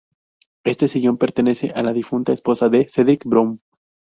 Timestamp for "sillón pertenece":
0.87-1.69